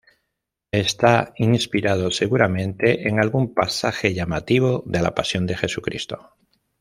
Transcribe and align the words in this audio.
Está 0.71 1.31
inspirado 1.35 2.09
seguramente 2.09 3.07
en 3.07 3.19
algún 3.19 3.53
pasaje 3.53 4.15
llamativo 4.15 4.81
de 4.87 5.03
la 5.03 5.13
pasión 5.13 5.45
de 5.45 5.55
Jesucristo. 5.55 6.35